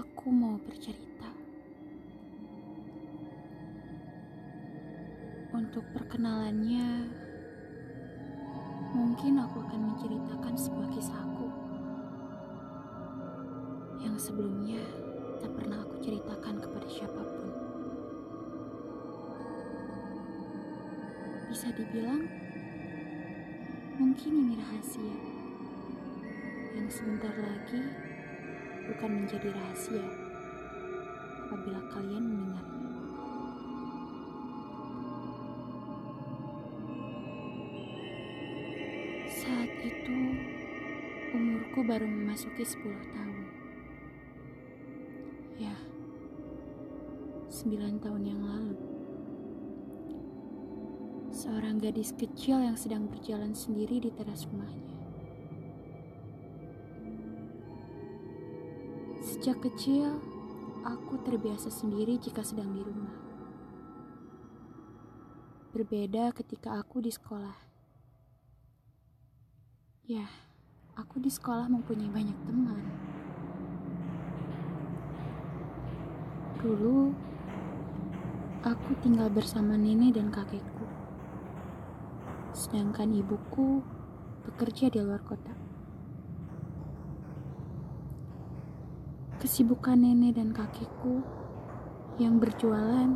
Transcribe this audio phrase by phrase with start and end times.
[0.00, 1.28] Aku mau bercerita.
[5.52, 7.04] Untuk perkenalannya,
[8.96, 11.52] mungkin aku akan menceritakan sebuah kisahku
[14.00, 14.80] yang sebelumnya
[15.36, 17.48] tak pernah aku ceritakan kepada siapa pun.
[21.52, 22.24] Bisa dibilang,
[24.00, 25.16] mungkin ini rahasia
[26.72, 28.09] yang sebentar lagi
[28.90, 30.06] bukan menjadi rahasia
[31.46, 32.90] apabila kalian mendengarnya.
[39.30, 40.18] Saat itu,
[41.34, 43.46] umurku baru memasuki 10 tahun.
[45.58, 45.76] Ya,
[47.46, 48.78] 9 tahun yang lalu.
[51.30, 54.89] Seorang gadis kecil yang sedang berjalan sendiri di teras rumahnya.
[59.40, 60.20] Sejak kecil,
[60.84, 63.16] aku terbiasa sendiri jika sedang di rumah.
[65.72, 67.56] Berbeda ketika aku di sekolah.
[70.04, 70.28] Ya,
[70.92, 72.84] aku di sekolah mempunyai banyak teman.
[76.60, 77.16] Dulu,
[78.60, 80.84] aku tinggal bersama nenek dan kakekku.
[82.52, 83.80] Sedangkan ibuku
[84.44, 85.69] bekerja di luar kota.
[89.40, 91.24] Kesibukan nenek dan kakekku
[92.20, 93.08] yang berjualan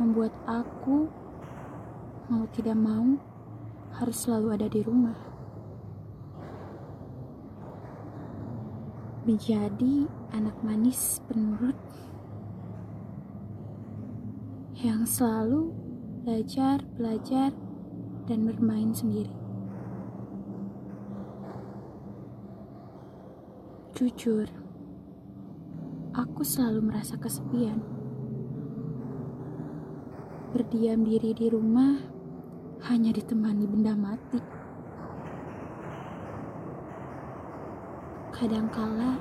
[0.00, 1.04] membuat aku
[2.32, 3.20] mau tidak mau
[3.92, 5.20] harus selalu ada di rumah.
[9.28, 11.76] Menjadi anak manis penurut
[14.80, 15.76] yang selalu
[16.24, 17.52] belajar, belajar,
[18.24, 19.47] dan bermain sendiri.
[23.98, 24.46] Jujur,
[26.14, 27.82] aku selalu merasa kesepian.
[30.54, 31.98] Berdiam diri di rumah
[32.86, 34.38] hanya ditemani benda mati.
[38.30, 39.18] Kadangkala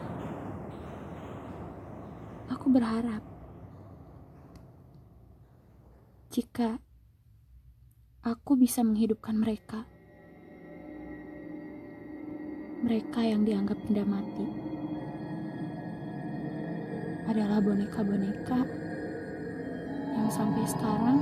[2.54, 3.26] aku berharap
[6.30, 6.78] jika
[8.22, 9.90] aku bisa menghidupkan mereka.
[12.86, 14.67] Mereka yang dianggap benda mati
[17.28, 18.64] adalah boneka-boneka
[20.16, 21.20] yang sampai sekarang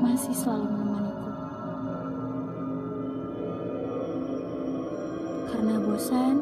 [0.00, 1.30] masih selalu menemaniku.
[5.52, 6.36] Karena bosan,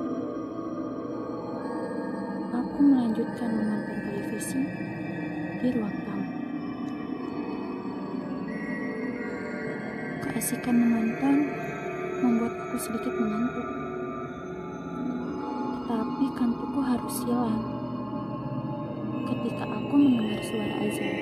[2.54, 4.62] aku melanjutkan menonton televisi
[5.58, 6.30] di ruang tamu.
[10.22, 11.36] Keasikan menonton
[12.22, 13.81] membuat aku sedikit mengantuk.
[16.22, 17.66] Tetapi kantukku harus hilang
[19.26, 21.16] ketika aku mendengar suara azan.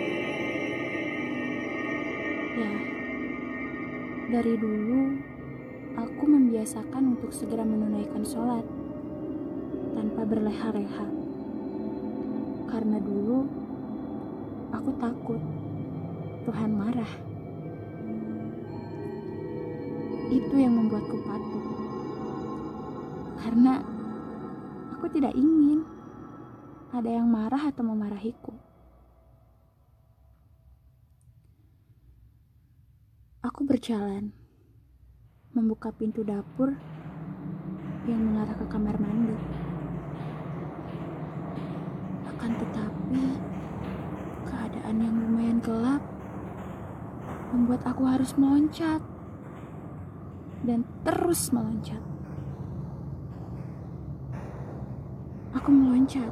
[2.52, 2.72] Ya,
[4.28, 5.16] dari dulu
[5.96, 8.60] aku membiasakan untuk segera menunaikan sholat
[9.96, 11.06] tanpa berleha-leha.
[12.68, 13.48] Karena dulu
[14.68, 15.40] aku takut
[16.44, 17.12] Tuhan marah.
[20.28, 21.64] Itu yang membuatku patuh.
[23.40, 23.99] Karena
[25.00, 25.80] aku tidak ingin
[26.92, 28.52] ada yang marah atau memarahiku.
[33.40, 34.28] Aku berjalan,
[35.56, 36.76] membuka pintu dapur
[38.04, 39.40] yang mengarah ke kamar mandi.
[42.28, 43.24] Akan tetapi,
[44.52, 46.04] keadaan yang lumayan gelap
[47.56, 49.00] membuat aku harus meloncat
[50.60, 52.19] dan terus meloncat.
[55.50, 56.30] Aku meloncat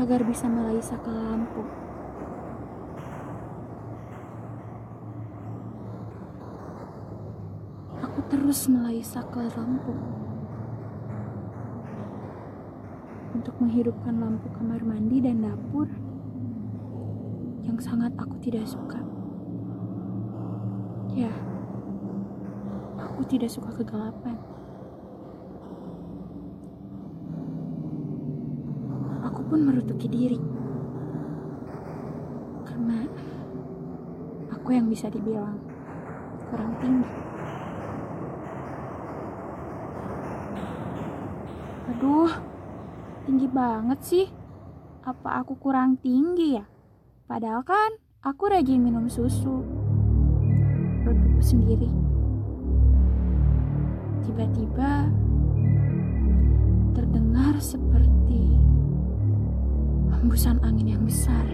[0.00, 1.62] agar bisa meraih sakala lampu.
[8.02, 9.96] Aku terus meraih saklar lampu
[13.32, 15.88] untuk menghidupkan lampu kamar mandi dan dapur
[17.64, 19.00] yang sangat aku tidak suka.
[21.16, 21.32] Ya,
[23.00, 24.36] aku tidak suka kegelapan.
[29.22, 30.40] Aku pun merutuki diri
[32.64, 33.04] karena
[34.48, 35.60] aku yang bisa dibilang
[36.48, 37.12] kurang tinggi.
[41.92, 42.32] Aduh,
[43.28, 44.26] tinggi banget sih.
[45.04, 46.64] Apa aku kurang tinggi ya?
[47.28, 49.60] Padahal kan aku rajin minum susu.
[51.04, 51.92] Perutku sendiri.
[54.24, 55.12] Tiba-tiba
[60.32, 61.44] hembusan angin yang besar.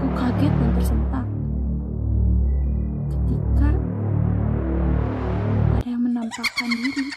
[0.00, 1.26] Aku kaget dan tersentak
[3.12, 3.68] ketika
[5.76, 7.12] ada yang menampakkan diri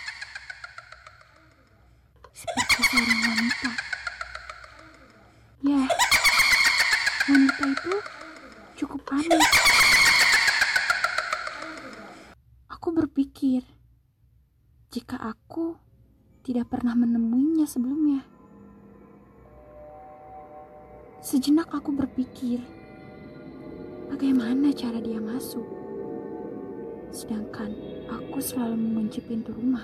[21.25, 22.61] Sejenak aku berpikir,
[24.13, 25.65] bagaimana cara dia masuk?
[27.09, 27.73] Sedangkan
[28.05, 29.81] aku selalu mengunci pintu rumah.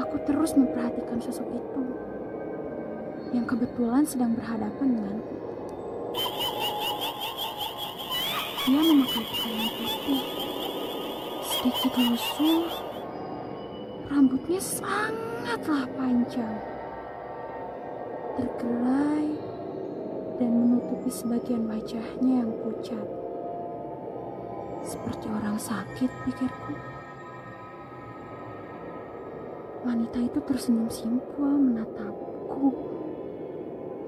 [0.00, 1.82] Aku terus memperhatikan sosok itu
[3.36, 5.36] yang kebetulan sedang berhadapan denganku.
[8.64, 10.22] Dia memakai pakaian putih,
[11.44, 12.64] sedikit lusuh,
[14.08, 16.56] rambutnya sangatlah panjang,
[18.38, 19.34] tergelai,
[20.38, 23.06] dan menutupi sebagian wajahnya yang pucat.
[24.86, 26.74] Seperti orang sakit, pikirku.
[29.82, 32.70] Wanita itu tersenyum simpul menatapku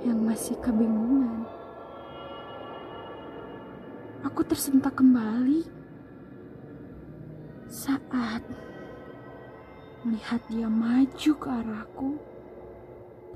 [0.07, 1.43] yang masih kebingungan.
[4.23, 5.67] Aku tersentak kembali
[7.67, 8.45] saat
[10.05, 12.30] melihat dia maju ke arahku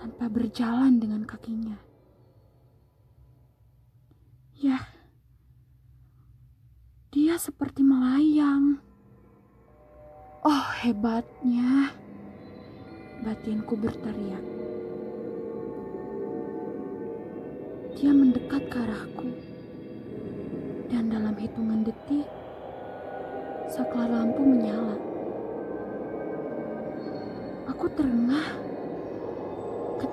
[0.05, 1.81] tanpa berjalan dengan kakinya.
[4.61, 4.85] Ya,
[7.09, 8.85] dia seperti melayang.
[10.45, 11.89] Oh, hebatnya!
[13.25, 14.45] Batinku berteriak.
[17.97, 19.33] Dia mendekat ke arahku.
[20.93, 22.29] Dan dalam hitungan detik,
[23.73, 25.01] saklar lampu menyala.
[27.73, 28.64] Aku terengah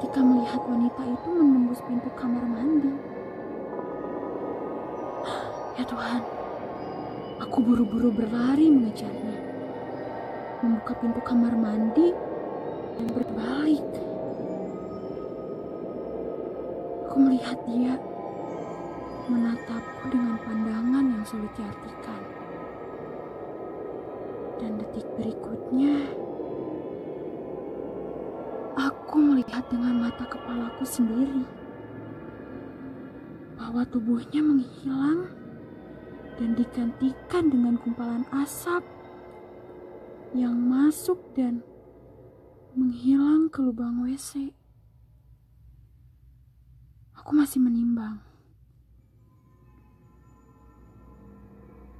[0.01, 2.89] ketika melihat wanita itu menembus pintu kamar mandi.
[5.77, 6.25] Ya Tuhan,
[7.37, 9.37] aku buru-buru berlari mengejarnya.
[10.65, 12.17] Membuka pintu kamar mandi
[12.97, 13.85] dan berbalik.
[17.05, 17.93] Aku melihat dia
[19.29, 22.21] menatapku dengan pandangan yang sulit diartikan.
[24.57, 26.09] Dan detik berikutnya,
[29.11, 31.43] aku melihat dengan mata kepalaku sendiri
[33.59, 35.27] bahwa tubuhnya menghilang
[36.39, 38.79] dan digantikan dengan gumpalan asap
[40.31, 41.59] yang masuk dan
[42.71, 44.55] menghilang ke lubang WC.
[47.19, 48.15] Aku masih menimbang.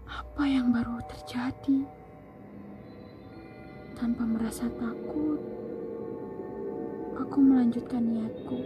[0.07, 1.83] Apa yang baru terjadi?
[3.99, 5.60] Tanpa merasa takut,
[7.21, 8.57] aku melanjutkan niatku.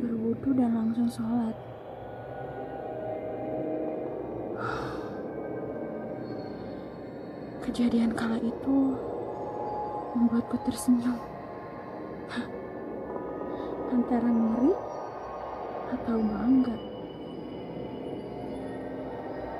[0.00, 1.52] Berwudu dan langsung sholat.
[7.60, 8.96] Kejadian kala itu
[10.16, 11.20] membuatku tersenyum.
[13.92, 14.72] Antara ngeri
[15.92, 16.76] atau bangga.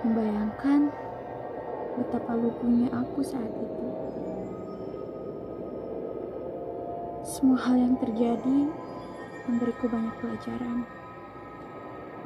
[0.01, 0.89] Membayangkan
[2.01, 4.00] betapa lukunya aku saat itu.
[7.41, 8.69] Semua hal yang terjadi
[9.49, 10.85] memberiku banyak pelajaran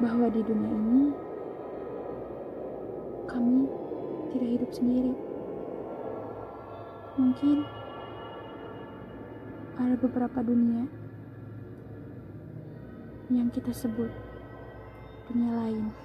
[0.03, 1.05] bahwa di dunia ini
[3.23, 3.63] kami
[4.35, 5.15] tidak hidup sendiri.
[7.15, 7.63] Mungkin
[9.79, 10.83] ada beberapa dunia
[13.31, 14.11] yang kita sebut
[15.31, 15.95] dunia lain.